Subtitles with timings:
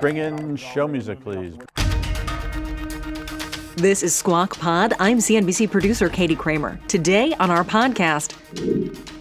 [0.00, 1.54] Bring in show music, please.
[3.76, 4.94] This is Squawk Pod.
[4.98, 6.80] I'm CNBC producer Katie Kramer.
[6.88, 8.32] Today on our podcast,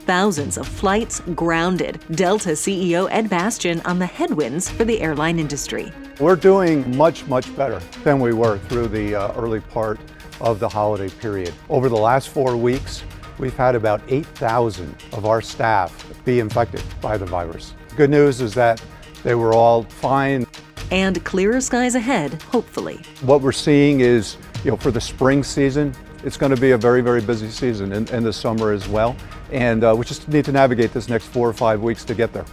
[0.05, 2.01] thousands of flights grounded.
[2.11, 5.91] Delta CEO Ed Bastian on the headwinds for the airline industry.
[6.17, 9.99] We're doing much, much better than we were through the uh, early part
[10.39, 11.53] of the holiday period.
[11.67, 13.03] Over the last four weeks,
[13.37, 17.73] we've had about 8,000 of our staff be infected by the virus.
[17.97, 18.81] Good news is that
[19.23, 20.45] they were all fine.
[20.91, 22.99] And clearer skies ahead, hopefully.
[23.21, 26.77] What we're seeing is, you know, for the spring season, it's going to be a
[26.77, 29.15] very, very busy season and, and the summer as well.
[29.51, 32.33] And uh, we just need to navigate this next four or five weeks to get
[32.33, 32.45] there.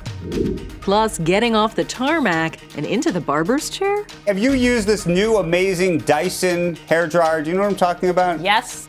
[0.81, 4.06] Plus, getting off the tarmac and into the barber's chair?
[4.27, 7.43] Have you used this new amazing Dyson hair dryer?
[7.43, 8.41] Do you know what I'm talking about?
[8.41, 8.89] Yes.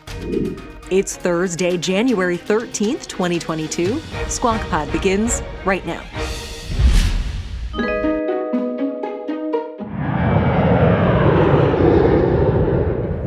[0.90, 4.00] It's Thursday, January 13th, 2022.
[4.28, 6.02] Squawk Pod begins right now.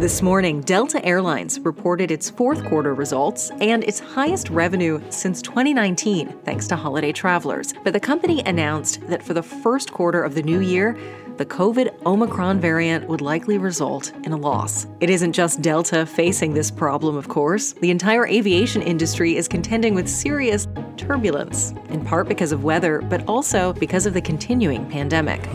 [0.02, 6.40] This morning, Delta Airlines reported its fourth quarter results and its highest revenue since 2019,
[6.44, 7.76] thanks to holiday travelers.
[7.84, 10.98] But the company announced that for the first quarter of the new year,
[11.38, 14.88] the COVID Omicron variant would likely result in a loss.
[15.02, 17.74] It isn't just Delta facing this problem, of course.
[17.74, 23.24] The entire aviation industry is contending with serious turbulence, in part because of weather, but
[23.28, 25.48] also because of the continuing pandemic.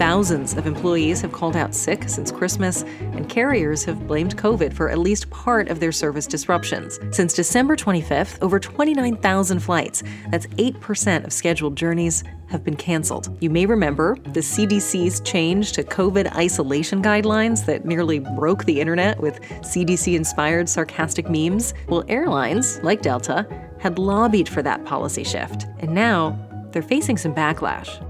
[0.00, 4.88] Thousands of employees have called out sick since Christmas, and carriers have blamed COVID for
[4.88, 6.98] at least part of their service disruptions.
[7.10, 13.36] Since December 25th, over 29,000 flights, that's 8% of scheduled journeys, have been canceled.
[13.42, 19.20] You may remember the CDC's change to COVID isolation guidelines that nearly broke the internet
[19.20, 21.74] with CDC inspired sarcastic memes.
[21.88, 23.46] Well, airlines, like Delta,
[23.78, 26.38] had lobbied for that policy shift, and now
[26.72, 28.02] they're facing some backlash.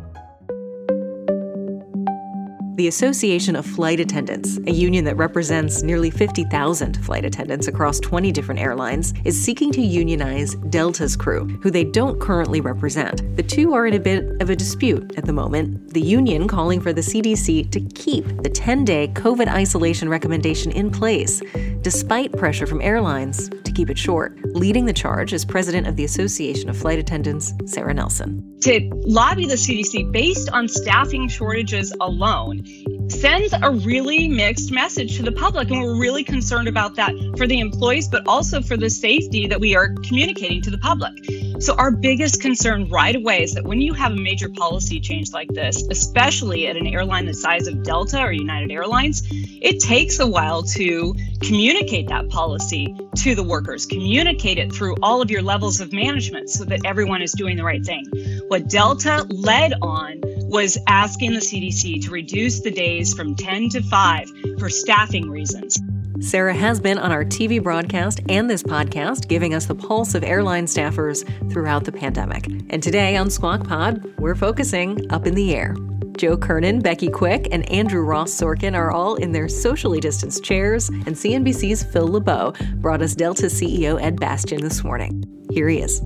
[2.80, 8.32] The Association of Flight Attendants, a union that represents nearly 50,000 flight attendants across 20
[8.32, 13.36] different airlines, is seeking to unionize Delta's crew, who they don't currently represent.
[13.36, 16.80] The two are in a bit of a dispute at the moment, the union calling
[16.80, 21.42] for the CDC to keep the 10 day COVID isolation recommendation in place,
[21.82, 24.38] despite pressure from airlines to keep it short.
[24.54, 28.58] Leading the charge is president of the Association of Flight Attendants, Sara Nelson.
[28.62, 32.64] To lobby the CDC based on staffing shortages alone
[33.12, 35.70] sends a really mixed message to the public.
[35.70, 39.60] And we're really concerned about that for the employees, but also for the safety that
[39.60, 41.12] we are communicating to the public.
[41.60, 45.32] So, our biggest concern right away is that when you have a major policy change
[45.32, 50.20] like this, especially at an airline the size of Delta or United Airlines, it takes
[50.20, 55.42] a while to communicate that policy to the workers, communicate it through all of your
[55.42, 58.06] levels of management so that everyone is doing the right thing.
[58.48, 60.19] What Delta led on
[60.50, 65.80] was asking the CDC to reduce the days from 10 to 5 for staffing reasons.
[66.18, 70.24] Sara has been on our TV broadcast and this podcast, giving us the pulse of
[70.24, 72.48] airline staffers throughout the pandemic.
[72.68, 75.76] And today on Squawk Pod, we're focusing up in the air.
[76.18, 80.88] Joe Kernan, Becky Quick, and Andrew Ross Sorkin are all in their socially distanced chairs,
[80.88, 85.24] and CNBC's Phil LeBeau brought us Delta CEO Ed Bastian this morning.
[85.52, 86.02] Here he is.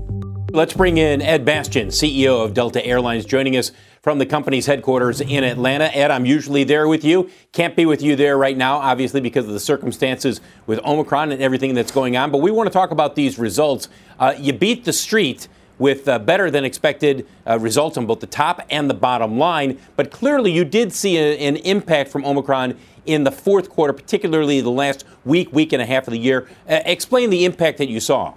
[0.52, 3.72] Let's bring in Ed Bastian, CEO of Delta Airlines, joining us
[4.04, 5.86] from the company's headquarters in Atlanta.
[5.96, 7.30] Ed, I'm usually there with you.
[7.52, 11.40] Can't be with you there right now, obviously, because of the circumstances with Omicron and
[11.40, 12.30] everything that's going on.
[12.30, 13.88] But we want to talk about these results.
[14.18, 15.48] Uh, you beat the street
[15.78, 19.80] with uh, better than expected uh, results on both the top and the bottom line.
[19.96, 22.76] But clearly, you did see a, an impact from Omicron
[23.06, 26.46] in the fourth quarter, particularly the last week, week and a half of the year.
[26.68, 28.34] Uh, explain the impact that you saw.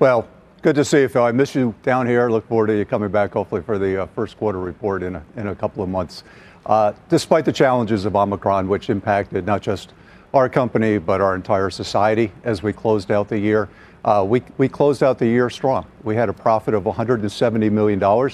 [0.00, 0.26] Well,
[0.62, 1.22] Good to see you, Phil.
[1.22, 2.28] I miss you down here.
[2.28, 5.24] Look forward to you coming back, hopefully, for the uh, first quarter report in a,
[5.36, 6.22] in a couple of months.
[6.66, 9.94] Uh, despite the challenges of Omicron, which impacted not just
[10.34, 13.70] our company, but our entire society as we closed out the year,
[14.04, 15.86] uh, we, we closed out the year strong.
[16.04, 18.30] We had a profit of $170 million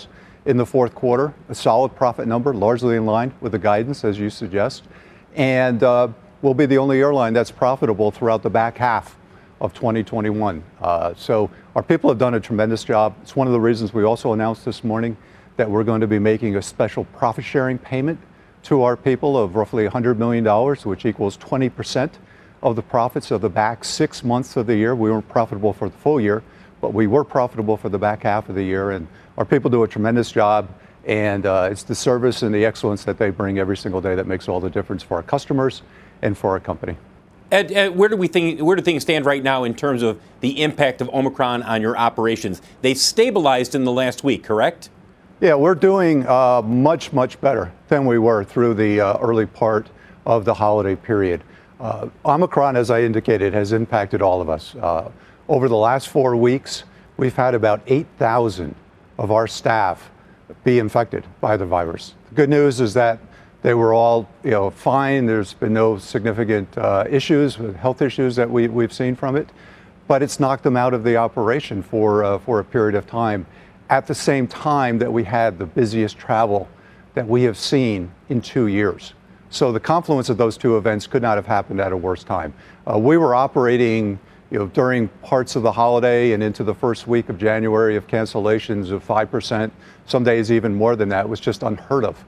[0.46, 4.18] in the fourth quarter, a solid profit number, largely in line with the guidance, as
[4.18, 4.82] you suggest.
[5.36, 6.08] And uh,
[6.42, 9.16] we'll be the only airline that's profitable throughout the back half
[9.60, 10.62] of 2021.
[10.80, 13.14] Uh, so our people have done a tremendous job.
[13.22, 15.16] It's one of the reasons we also announced this morning
[15.56, 18.20] that we're going to be making a special profit sharing payment
[18.64, 20.44] to our people of roughly $100 million,
[20.84, 22.10] which equals 20%
[22.62, 24.94] of the profits of the back six months of the year.
[24.94, 26.42] We weren't profitable for the full year,
[26.80, 28.90] but we were profitable for the back half of the year.
[28.90, 29.06] And
[29.38, 30.68] our people do a tremendous job.
[31.04, 34.26] And uh, it's the service and the excellence that they bring every single day that
[34.26, 35.82] makes all the difference for our customers
[36.20, 36.96] and for our company.
[37.50, 40.20] Ed, Ed, where do we think where do things stand right now in terms of
[40.40, 42.60] the impact of Omicron on your operations?
[42.82, 44.90] They've stabilized in the last week, correct?
[45.40, 49.88] Yeah, we're doing uh, much much better than we were through the uh, early part
[50.24, 51.44] of the holiday period.
[51.78, 54.74] Uh, Omicron, as I indicated, has impacted all of us.
[54.74, 55.10] Uh,
[55.48, 56.84] over the last four weeks,
[57.16, 58.74] we've had about 8,000
[59.18, 60.10] of our staff
[60.64, 62.14] be infected by the virus.
[62.30, 63.20] The good news is that
[63.66, 65.26] they were all, you know, fine.
[65.26, 69.48] There's been no significant uh, issues, health issues that we, we've seen from it,
[70.06, 73.44] but it's knocked them out of the operation for uh, for a period of time.
[73.90, 76.68] At the same time that we had the busiest travel
[77.14, 79.14] that we have seen in two years.
[79.50, 82.54] So the confluence of those two events could not have happened at a worse time.
[82.88, 84.20] Uh, we were operating
[84.52, 88.06] you know, during parts of the holiday and into the first week of January of
[88.06, 89.72] cancellations of 5%,
[90.06, 92.22] some days even more than that, was just unheard of uh,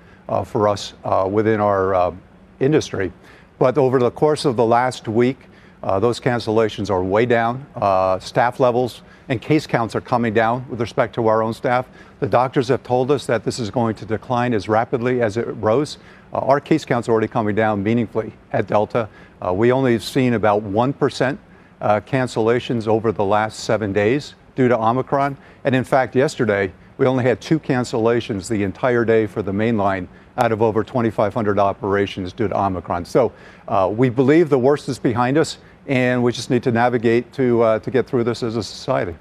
[0.44, 2.14] for us uh, within our uh,
[2.60, 3.12] industry.
[3.58, 5.38] But over the course of the last week,
[5.82, 7.66] uh, those cancellations are way down.
[7.74, 11.86] Uh, staff levels and case counts are coming down with respect to our own staff.
[12.20, 15.46] The doctors have told us that this is going to decline as rapidly as it
[15.56, 15.98] rose.
[16.32, 19.08] Uh, our case counts are already coming down meaningfully at Delta.
[19.52, 21.38] we only have seen about 1%
[21.80, 25.36] uh, cancellations over the last seven days due to Omicron.
[25.64, 29.78] And in fact, yesterday, we only had two cancellations the entire day for the main
[29.78, 33.04] line out of over 2,500 operations due to Omicron.
[33.04, 33.32] So
[33.66, 37.62] uh, we believe the worst is behind us, and we just need to navigate to,
[37.62, 39.16] uh, to get through this as a society.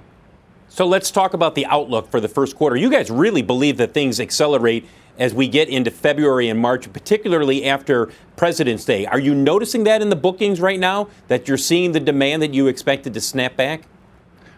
[0.69, 2.75] So let's talk about the outlook for the first quarter.
[2.75, 4.85] You guys really believe that things accelerate
[5.17, 9.05] as we get into February and March, particularly after President's Day.
[9.05, 12.53] Are you noticing that in the bookings right now, that you're seeing the demand that
[12.53, 13.83] you expected to snap back?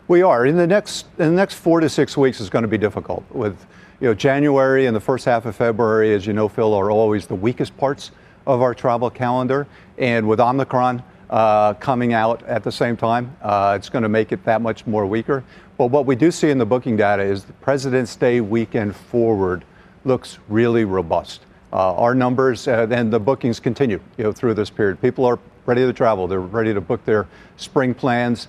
[0.10, 0.48] We are.
[0.48, 3.24] In the next in the next four to six weeks is going to be difficult.
[3.30, 3.68] With
[4.02, 7.28] you know January and the first half of February, as you know, Phil, are always
[7.28, 8.10] the weakest parts
[8.48, 9.68] of our travel calendar.
[10.00, 14.32] And with Omicron uh, coming out at the same time, uh, it's going to make
[14.32, 15.44] it that much more weaker.
[15.78, 19.64] But what we do see in the booking data is the President's Day weekend forward
[20.06, 21.42] looks really robust.
[21.72, 25.00] Uh, our numbers uh, and the bookings continue you know, through this period.
[25.04, 26.28] People are ready to travel.
[26.28, 27.28] They're ready to book their
[27.58, 28.48] spring plans.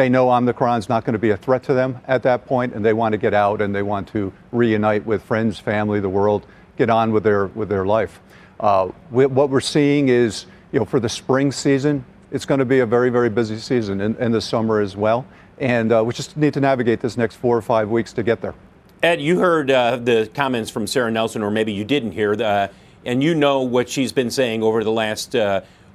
[0.00, 2.74] Uh, they know Omicron's not going to be a threat to them at that point,
[2.74, 6.08] and they want to get out and they want to reunite with friends, family, the
[6.08, 6.46] world,
[6.78, 8.20] get on with their with their life.
[8.58, 12.80] Uh, what we're seeing is, you know, for the spring season, it's going to be
[12.80, 15.26] a very very busy season, and, the summer as well.
[15.58, 18.40] And uh, we just need to navigate this next four or five weeks to get
[18.40, 18.54] there.
[19.02, 22.68] Ed, you heard uh, the comments from Sara Nelson, or maybe you didn't hear, uh,
[23.04, 25.34] and you know what she's been saying over the last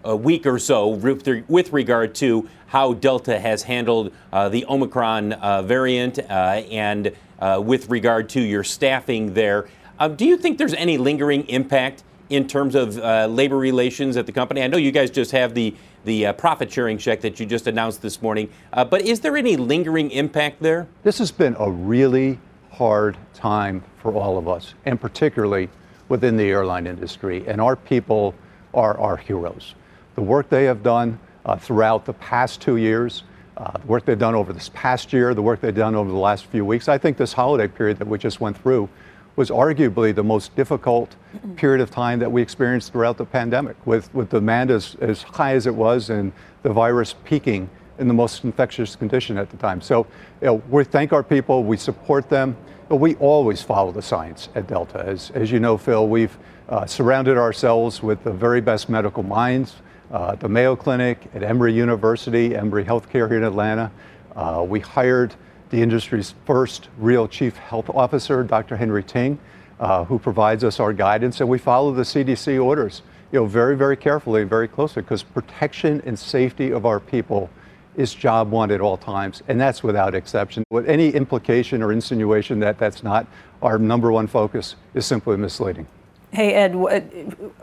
[0.08, 5.62] uh, week or so with regard to how Delta has handled uh, the Omicron uh,
[5.62, 7.16] variant uh, and
[7.60, 9.68] with regard to your staffing there.
[10.00, 12.96] Um, do you think there's any lingering impact in terms of
[13.30, 14.62] labor relations at the company?
[14.64, 15.76] I know you guys just have the
[16.06, 20.12] the profit sharing check that you just announced this morning, but is there any lingering
[20.12, 20.88] impact there?
[21.04, 22.40] This has been a really
[22.72, 25.70] hard time for all of us, and particularly
[26.10, 27.44] within the airline industry.
[27.48, 28.36] And our people
[28.74, 29.74] are our heroes.
[30.16, 33.24] The work they have done uh, throughout the past two years,
[33.58, 36.18] uh, the work they've done over this past year, the work they've done over the
[36.18, 36.88] last few weeks.
[36.88, 38.90] I think this holiday period that we just went through
[39.36, 41.16] was arguably the most difficult
[41.58, 45.54] period of time that we experienced throughout the pandemic, with, with demand as, as high
[45.54, 46.32] as it was and
[46.64, 47.70] the virus peaking
[48.00, 49.82] in the most infectious condition at the time.
[49.82, 50.08] So
[50.42, 52.56] you know, we thank our people, we support them,
[52.88, 55.00] but we always follow the science at Delta.
[55.00, 56.38] As, as you know, Phil, we've
[56.70, 59.76] uh, surrounded ourselves with the very best medical minds.
[60.12, 63.92] Uh, the Mayo Clinic, at Emory University, Emory Healthcare here in Atlanta.
[64.36, 65.34] Uh, we hired
[65.72, 68.78] the industry's first real chief health officer, Dr.
[68.78, 69.40] Henry Ting,
[69.80, 73.76] uh, who provides us our guidance, and we follow the CDC orders, you know, very,
[73.76, 77.50] very carefully, very closely, because protection and safety of our people
[77.96, 80.64] is job one at all times, and that's without exception.
[80.70, 83.26] With any implication or insinuation that that's not
[83.64, 85.88] our number one focus is simply misleading.
[86.36, 86.76] Hey, Ed,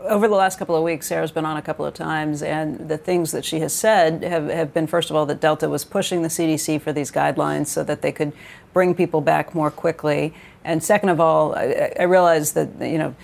[0.01, 2.97] over the last couple of weeks, Sara's been on a couple of times, and the
[2.97, 6.23] things that she has said have, have been, first of all, that Delta was pushing
[6.23, 8.33] the CDC for these guidelines so that they could
[8.73, 10.33] bring people back more quickly.
[10.63, 13.15] And second of all, I, I realize that, you know,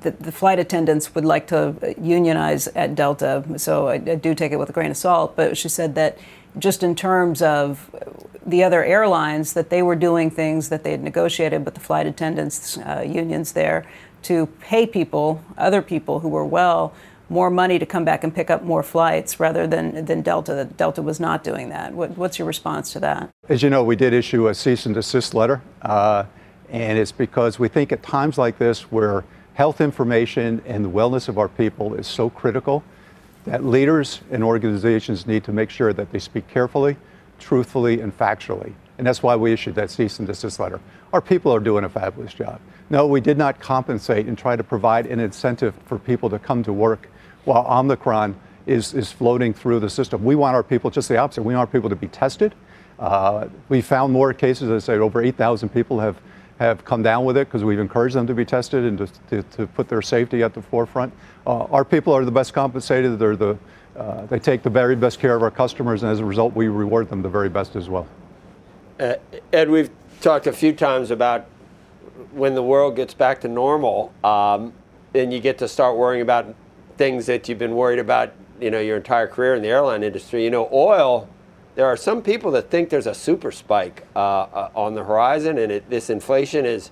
[0.00, 4.50] the, the, flight attendants would like to unionize at Delta, so I, I, do take
[4.50, 5.36] it with a grain of salt.
[5.36, 6.18] But she said that
[6.58, 7.94] just in terms of
[8.44, 12.08] the other airlines, that they were doing things that they had negotiated with the flight
[12.08, 13.86] attendants uh, unions there
[14.26, 16.92] to pay people, other people who were well,
[17.28, 20.68] more money to come back and pick up more flights rather than, than Delta.
[20.76, 21.92] Delta was not doing that.
[21.92, 23.30] What, what's your response to that?
[23.48, 26.24] As you know, we did issue a cease and desist letter, uh,
[26.70, 31.28] and it's because we think at times like this where health information and the wellness
[31.28, 32.82] of our people is so critical
[33.44, 36.96] that leaders and organizations need to make sure that they speak carefully,
[37.38, 38.72] truthfully, and factually.
[38.98, 40.80] And that's why we issued that cease and desist letter.
[41.12, 42.60] Our people are doing a fabulous job.
[42.88, 46.62] No, we did not compensate and try to provide an incentive for people to come
[46.62, 47.08] to work
[47.44, 50.24] while Omicron is, is floating through the system.
[50.24, 51.42] We want our people just the opposite.
[51.42, 52.54] We want our people to be tested.
[52.98, 56.16] Uh, we found more cases, as I said, over 8,000 people have
[56.58, 59.42] have come down with it because we've encouraged them to be tested and to, to,
[59.56, 61.12] to put their safety at the forefront.
[61.46, 63.18] Uh, our people are the best compensated.
[63.18, 63.58] They're the,
[63.96, 66.68] uh, they take the very best care of our customers, and as a result, we
[66.68, 68.06] reward them the very best as well.
[68.98, 69.16] Uh,
[69.52, 69.90] Ed, we've
[70.20, 71.46] talked a few times about
[72.32, 74.72] when the world gets back to normal, um,
[75.14, 76.54] and you get to start worrying about
[76.96, 80.44] things that you've been worried about, you know, your entire career in the airline industry.
[80.44, 81.28] You know, oil
[81.76, 85.58] there are some people that think there's a super spike uh, uh, on the horizon,
[85.58, 86.90] and it, this inflation is,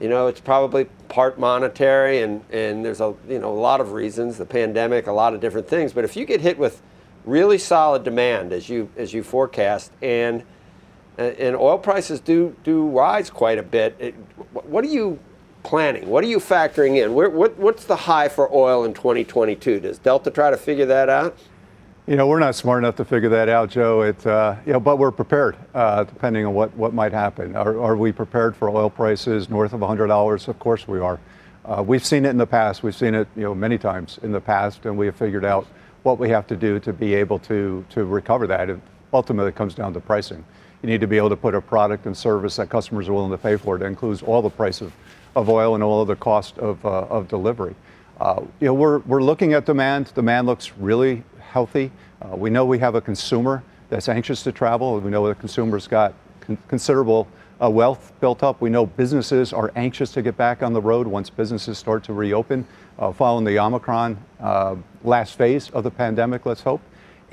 [0.00, 3.92] you know, it's probably part monetary, and, and there's a you know a lot of
[3.92, 5.92] reasons, the pandemic, a lot of different things.
[5.92, 6.80] But if you get hit with
[7.26, 10.42] really solid demand as you as you forecast, and
[11.18, 14.14] and oil prices do do rise quite a bit, it,
[14.52, 15.18] what are you
[15.62, 16.08] planning?
[16.08, 17.14] What are you factoring in?
[17.14, 19.80] Where, what, what's the high for oil in 2022?
[19.80, 21.36] Does Delta try to figure that out?
[22.06, 24.02] You know, we're not smart enough to figure that out, Joe.
[24.02, 27.56] It, uh, you know, but we're prepared, uh, depending on what, what might happen.
[27.56, 30.48] Are, are, we prepared for oil prices north of $100?
[30.48, 31.18] Of course we are.
[31.64, 32.82] Uh, we've seen it in the past.
[32.82, 35.66] We've seen it, you know, many times in the past, and we have figured out
[36.02, 38.68] what we have to do to be able to to recover that.
[39.14, 40.44] Ultimately it comes down to pricing.
[40.84, 43.30] You need to be able to put a product and service that customers are willing
[43.30, 43.78] to pay for.
[43.78, 44.92] That includes all the price of,
[45.34, 47.74] of oil and all of the cost of, uh, of delivery.
[48.20, 50.12] Uh, you know, we're, we're looking at demand.
[50.12, 51.90] Demand looks really healthy.
[52.20, 55.00] Uh, we know we have a consumer that's anxious to travel.
[55.00, 57.28] We know the consumer's got con- considerable
[57.62, 58.60] uh, wealth built up.
[58.60, 62.12] We know businesses are anxious to get back on the road once businesses start to
[62.12, 62.66] reopen
[62.98, 66.82] uh, following the Omicron uh, last phase of the pandemic, let's hope.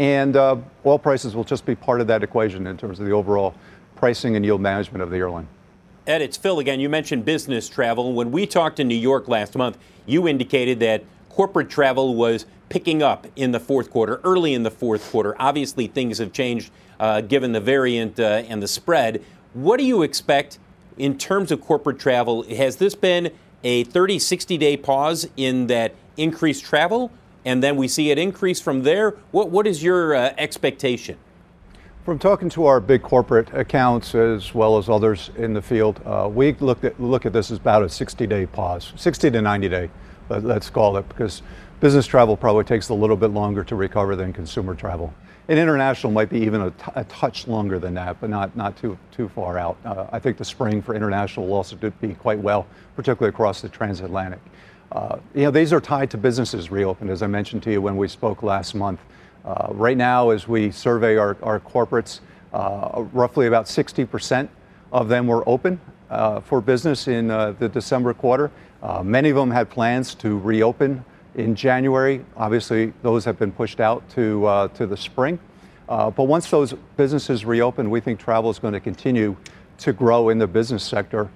[0.02, 3.12] And uh, oil prices will just be part of that equation in terms of the
[3.12, 3.54] overall
[3.96, 5.48] pricing and yield management of the airline.
[6.08, 6.80] Ed, it's Phil again.
[6.80, 8.12] You mentioned business travel.
[8.14, 9.78] When we talked in New York last month,
[10.08, 14.72] you indicated that corporate travel was picking up in the fourth quarter, early in the
[14.72, 15.40] fourth quarter.
[15.40, 19.24] Obviously, things have changed uh, given the variant uh, and the spread.
[19.54, 20.58] What do you expect
[20.98, 22.42] in terms of corporate travel?
[22.42, 23.30] Has this been
[23.64, 27.12] a 30, 60 day pause in that increased travel?
[27.46, 29.12] And then we see it increase from there.
[29.32, 31.18] What, what is your uh, expectation?
[32.06, 36.30] From talking to our big corporate accounts as well as others in the field, uh,
[36.32, 39.70] we look at, look at this as about a 60 day pause, 60 to 90
[39.70, 39.90] day,
[40.30, 41.44] let's call it, because
[41.82, 45.12] Business travel probably takes a little bit longer to recover than consumer travel.
[45.48, 48.78] And international might be even a, t- a touch longer than that, but not, not
[48.78, 49.78] too, too far out.
[49.84, 53.70] Uh, I think the spring for international will also be quite well, particularly across the
[53.70, 54.40] transatlantic.
[54.92, 57.96] Uh, you know, these are tied to businesses reopened, as I mentioned to you when
[57.96, 59.00] we spoke last month.
[59.46, 62.20] Uh, right now, as we survey our, corporates,
[62.54, 64.50] uh, roughly about 60%
[64.92, 65.80] of them were open
[66.44, 68.52] for business in the December quarter.
[69.04, 71.04] many of them had plans to reopen
[71.36, 72.24] in January.
[72.36, 75.40] Obviously, those have been pushed out to, to the spring.
[75.88, 79.38] But once those businesses reopen, we think travel is going to continue
[79.78, 81.30] to grow in the business sector.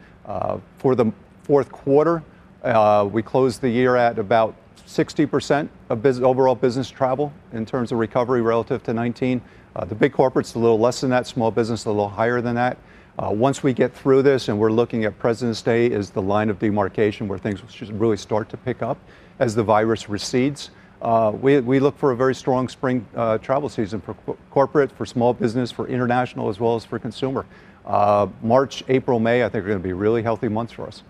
[0.78, 2.22] For the fourth quarter,
[2.66, 4.56] uh, we closed the year at about
[4.88, 9.42] 60% of business, overall business travel in terms of recovery relative to 19.
[9.76, 12.56] Uh, the big corporates a little less than that, small business a little higher than
[12.56, 12.78] that.
[13.18, 16.50] Uh, once we get through this and we're looking at President's Day as the line
[16.50, 18.98] of demarcation where things should really start to pick up
[19.40, 23.70] as the virus recedes, uh, we, we look for a very strong spring uh, travel
[23.70, 27.46] season for co- corporate, for small business, for international, as well as for consumer.
[27.86, 31.04] Uh, March, April, May, I think are going to be really healthy months for us.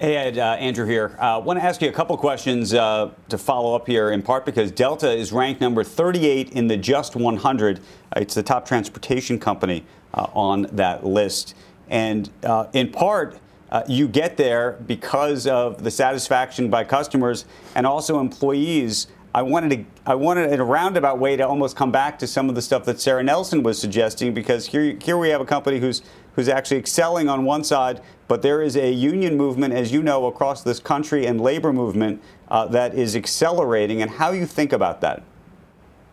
[0.00, 1.16] Hey, Ed, uh, Andrew here.
[1.18, 4.22] I uh, want to ask you a couple questions uh, to follow up here, in
[4.22, 7.78] part because Delta is ranked number 38 in the Just 100.
[7.78, 7.80] Uh,
[8.16, 11.56] it's the top transportation company uh, on that list.
[11.88, 13.40] And uh, in part,
[13.88, 19.08] you get there because of the satisfaction by customers and also employees.
[19.34, 22.48] I wanted to, I wanted in a roundabout way to almost come back to some
[22.48, 25.80] of the stuff that Sara Nelson was suggesting because here, here we have a company
[25.80, 26.02] who's
[26.38, 30.26] who's actually excelling on one side, but there is a union movement, as you know,
[30.26, 35.00] across this country and labor movement uh, that is accelerating, and how you think about
[35.00, 35.22] that.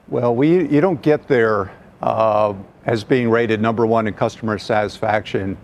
[0.07, 2.53] Well, we, you don't get there uh,
[2.86, 5.57] as being rated number one in customer satisfaction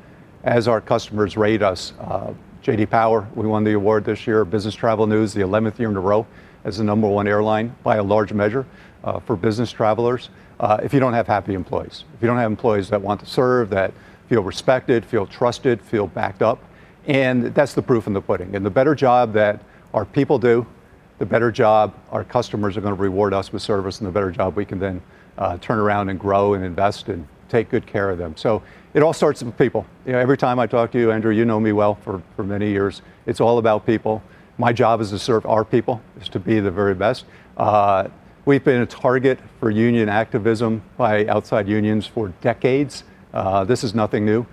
[0.43, 1.93] as our customers rate us.
[1.99, 4.43] Uh, JD Power, we won the award this year.
[4.43, 6.27] Business Travel News, the 11th year in a row
[6.63, 8.65] as the number one airline by a large measure
[9.03, 10.29] uh, for business travelers.
[10.59, 13.25] Uh, if you don't have happy employees, if you don't have employees that want to
[13.25, 13.91] serve, that
[14.31, 16.63] feel respected, feel trusted, feel backed up,
[17.05, 18.55] and that's the proof in the pudding.
[18.55, 19.61] And the better job that
[19.93, 20.65] our people do,
[21.19, 24.31] the better job our customers are going to reward us with service, and the better
[24.31, 25.01] job we can then
[25.37, 28.37] uh, turn around and grow and invest and take good care of them.
[28.37, 29.85] So it all starts with people.
[30.05, 32.45] You know, every time I talk to you, Andrew, you know me well for, for
[32.45, 33.01] many years.
[33.25, 34.23] It's all about people.
[34.57, 37.25] My job is to serve our people, is to be the very best.
[37.57, 38.07] Uh,
[38.45, 43.03] we've been a target for union activism by outside unions for decades.
[43.33, 44.45] Uh, this is nothing new,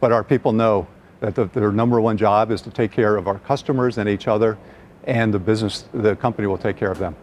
[0.00, 0.86] but our people know
[1.20, 4.28] that the, their number one job is to take care of our customers and each
[4.28, 4.58] other,
[5.04, 7.14] and the business, the company will take care of them.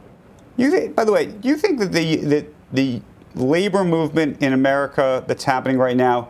[0.58, 3.02] You by the way, do you think that the that the
[3.36, 6.30] labor movement in America that's happening right now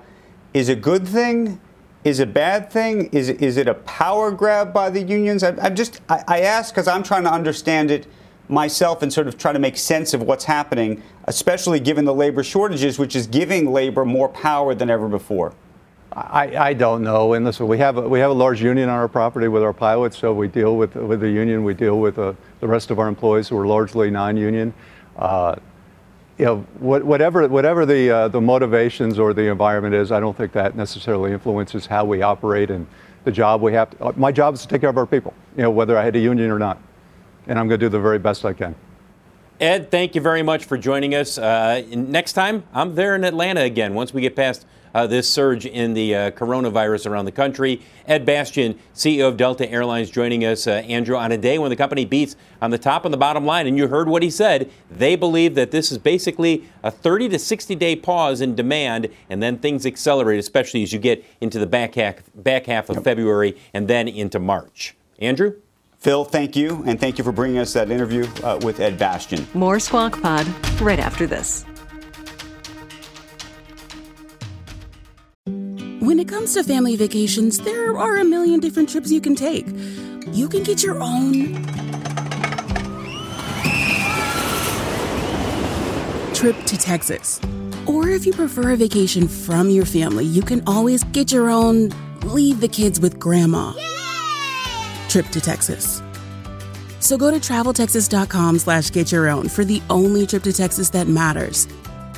[0.54, 1.60] is a good thing?
[2.04, 3.10] Is a bad thing?
[3.12, 5.44] Is, is it a power grab by the unions?
[5.44, 8.08] I, am just, I, I ask because I'm trying to understand it
[8.52, 12.44] myself and sort of try to make sense of what's happening, especially given the labor
[12.44, 15.54] shortages, which is giving labor more power than ever before.
[16.14, 17.34] I, I don't know.
[17.34, 19.72] And listen, we have a, we have a large union on our property with our
[19.72, 21.64] pilots, so we deal with with the union.
[21.64, 24.74] We deal with uh, the rest of our employees who are largely non-union.
[25.16, 25.56] Uh,
[26.38, 30.52] you know, whatever whatever the uh, the motivations or the environment is, I don't think
[30.52, 32.88] that necessarily influences how we operate and
[33.24, 33.92] the job we have.
[33.92, 36.04] To, uh, my job is to take care of our people, you know, whether I
[36.04, 36.82] had a union or not,
[37.48, 38.76] and I'm going to do the very best I can.
[39.60, 41.38] Ed, thank you very much for joining us.
[41.38, 43.94] Uh, next time, I'm there in Atlanta again.
[43.94, 47.82] Once we get past uh, this surge in the uh, coronavirus around the country.
[48.08, 51.76] Ed Bastian, CEO of Delta Airlines, joining us, uh, Andrew, on a day when the
[51.76, 53.68] company beats on the top and the bottom line.
[53.68, 54.70] And you heard what he said.
[54.90, 59.42] They believe that this is basically a 30 to 60 day pause in demand, and
[59.42, 63.58] then things accelerate, especially as you get into the back half, back half of February
[63.74, 64.96] and then into March.
[65.20, 65.56] Andrew?
[66.02, 69.46] Phil, thank you, and thank you for bringing us that interview uh, with Ed Bastian.
[69.54, 70.48] More Squawk Pod
[70.82, 71.64] right after this.
[75.46, 79.68] When it comes to family vacations, there are a million different trips you can take.
[80.32, 81.54] You can get your own
[86.34, 87.40] trip to Texas.
[87.86, 91.92] Or if you prefer a vacation from your family, you can always get your own
[92.24, 93.74] leave the kids with grandma
[95.12, 96.02] trip to Texas.
[97.00, 101.08] So go to traveltexas.com slash get your own for the only trip to Texas that
[101.08, 101.68] matters.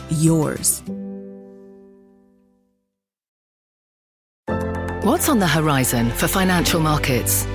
[0.10, 0.84] Yours.
[5.04, 7.46] What's on the horizon for financial markets?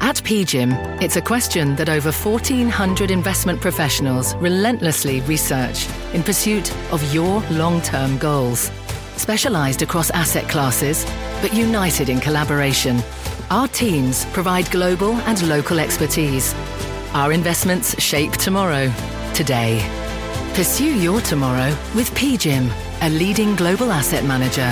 [0.00, 7.14] At PGIM, it's a question that over 1,400 investment professionals relentlessly research in pursuit of
[7.14, 8.70] your long term goals.
[9.16, 11.04] Specialized across asset classes,
[11.42, 13.02] but united in collaboration,
[13.50, 16.54] our teams provide global and local expertise.
[17.14, 18.92] Our investments shape tomorrow,
[19.34, 19.80] today.
[20.54, 22.70] Pursue your tomorrow with PGIM,
[23.02, 24.70] a leading global asset manager.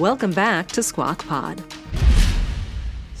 [0.00, 1.62] Welcome back to Squawk Pod.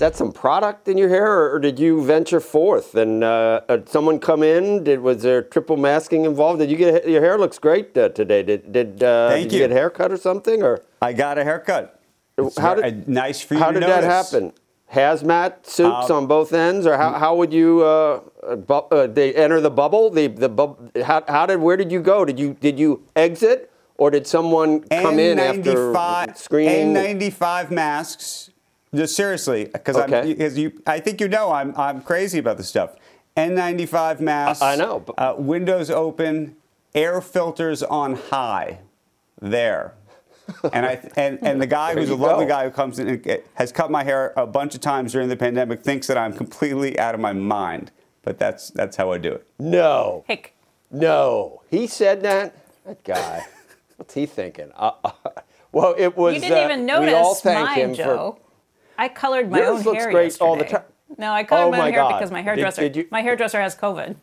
[0.00, 2.94] Is that some product in your hair, or, or did you venture forth?
[2.94, 4.82] And uh, did someone come in?
[4.82, 6.60] Did was there triple masking involved?
[6.60, 8.42] Did you get your hair looks great uh, today?
[8.42, 9.58] Did did, uh, did you.
[9.58, 9.64] you.
[9.64, 10.62] get a haircut or something?
[10.62, 12.00] Or I got a haircut.
[12.38, 14.54] It's how did nice for you How did that happen?
[14.90, 19.34] Hazmat suits Um, on both ends, or how, how would you uh, uh, uh, they
[19.34, 20.08] enter the bubble?
[20.08, 22.24] The the bub- how, how did where did you go?
[22.24, 26.94] Did you did you exit, or did someone come in after N95 screening?
[26.94, 28.49] N95 masks.
[28.94, 30.20] Just seriously, because Okay.
[30.20, 30.72] I'm because you.
[30.86, 32.96] I think you know I'm I'm crazy about this stuff.
[33.36, 34.62] N95 masks.
[34.62, 36.56] I- I know, but- Uh, windows open,
[36.94, 38.78] air filters on high.
[39.40, 39.94] There.
[40.72, 42.50] and I and, and the guy There who's a lovely go.
[42.50, 45.36] guy who comes in and has cut my hair a bunch of times during the
[45.36, 47.92] pandemic thinks that I'm completely out of my mind.
[48.22, 49.46] But that's that's how I do it.
[49.58, 50.24] No.
[50.26, 50.54] Hick.
[50.90, 52.52] No, he said that.
[52.84, 53.46] That guy.
[53.96, 54.72] What's he thinking?
[54.76, 55.10] Uh, uh,
[55.70, 56.34] well, it was.
[56.34, 58.36] You didn't uh, even we all notice thank mine, him Joe.
[58.40, 58.49] for.
[59.00, 60.44] I colored my Yours own looks hair great yesterday.
[60.46, 60.82] all the time.
[61.16, 62.18] No, I colored Oh my, my own hair God.
[62.18, 64.14] because my hairdresser did you- my hairdresser has COVID.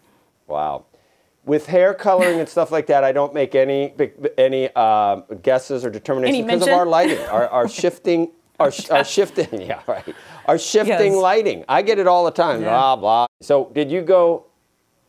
[0.46, 0.86] Wow.
[1.46, 3.94] With hair coloring and stuff like that, I don't make any
[4.38, 9.48] any um guesses or determinations because of our lighting, our, our shifting, our, our shifting.
[9.62, 10.14] Yeah, right.
[10.46, 11.22] Our shifting Yes.
[11.22, 11.66] lighting.
[11.68, 12.62] I get it all the time.
[12.62, 12.70] Yeah.
[12.70, 13.28] Blah blah.
[13.42, 14.46] So, did you go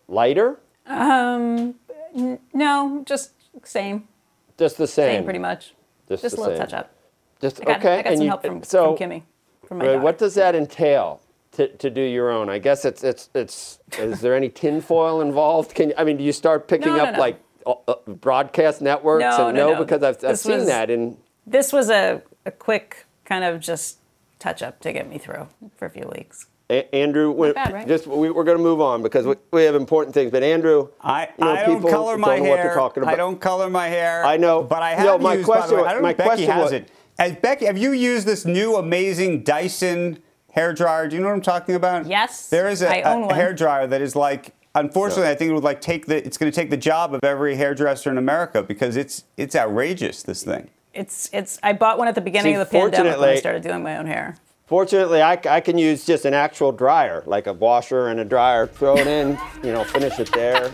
[0.08, 0.60] lighter?
[0.86, 1.74] Um,
[2.16, 3.32] n- no, just
[3.64, 4.08] same.
[4.56, 5.16] Just the same.
[5.18, 5.74] Same, pretty much.
[6.08, 6.66] Just Just, the a little same.
[6.66, 6.92] touch up.
[7.40, 7.98] Just I got, okay.
[7.98, 9.22] I got and some you, help from, so, from Kimmy,
[9.70, 9.98] Right, daughter.
[10.00, 11.20] what does that entail
[11.52, 12.48] to, to do your own?
[12.48, 13.78] I guess it's it's it's.
[13.98, 15.74] is there any tinfoil involved?
[15.74, 17.20] Can I mean, do you start picking No, no, up no.
[17.20, 19.22] like uh, broadcast networks?
[19.22, 19.78] No, and no, no.
[19.78, 21.16] because I've, I've seen was- that in.
[21.46, 23.98] This was a, a quick kind of just
[24.38, 26.46] touch up to get me through for a few weeks.
[26.70, 27.88] A- Andrew, we, bad, right?
[27.88, 30.30] just we, we're going to move on because we, we have important things.
[30.30, 32.66] But Andrew, I, you know, I don't people color my don't know what hair.
[32.68, 33.14] they're talking about.
[33.14, 34.22] I don't color my hair.
[34.26, 35.48] I know, but I have No, my used.
[35.48, 36.90] by the question- way, I don't my Becky question has was- it.
[37.18, 41.08] Has Becky, have you used this new amazing Dyson hair dryer?
[41.08, 42.06] Do you know what I'm talking about?
[42.06, 43.34] Yes, There is a, I own a one.
[43.34, 44.54] hair dryer that is like.
[44.74, 46.24] Unfortunately, I think it would like take the.
[46.24, 50.22] It's going to take the job of every hairdresser in America because it's it's outrageous.
[50.22, 50.70] This thing.
[50.94, 51.58] It's it's.
[51.64, 53.96] I bought one at the beginning See, of the pandemic when I started doing my
[53.96, 54.36] own hair.
[54.66, 58.68] Fortunately, I, I can use just an actual dryer, like a washer and a dryer.
[58.68, 60.70] Throw it in, you know, finish it there.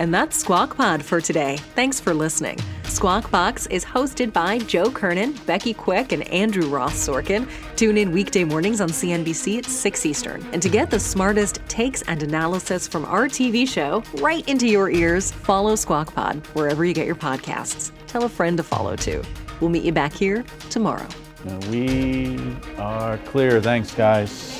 [0.00, 1.58] And that's Squawk Pod for today.
[1.76, 2.58] Thanks for listening.
[2.90, 7.48] Squawk Box is hosted by Joe Kernan, Becky Quick, and Andrew Ross Sorkin.
[7.76, 10.44] Tune in weekday mornings on CNBC at 6 Eastern.
[10.52, 14.90] And to get the smartest takes and analysis from our TV show right into your
[14.90, 17.92] ears, follow Squawk Pod wherever you get your podcasts.
[18.08, 19.22] Tell a friend to follow too.
[19.60, 21.06] We'll meet you back here tomorrow.
[21.70, 22.38] We
[22.76, 23.62] are clear.
[23.62, 24.59] Thanks, guys.